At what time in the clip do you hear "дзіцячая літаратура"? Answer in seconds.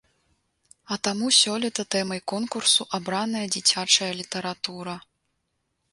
3.57-4.95